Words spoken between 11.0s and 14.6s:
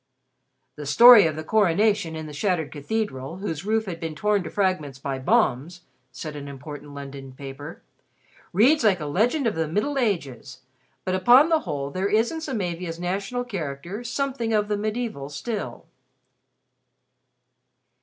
But, upon the whole, there is in Samavia's national character, something